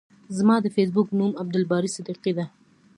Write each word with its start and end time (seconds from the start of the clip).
زما 0.37 0.55
د 0.61 0.65
فیسبوک 0.75 1.07
نوم 1.19 1.31
عبدالباری 1.41 1.89
صدیقی 1.95 2.31
ده. 2.37 2.45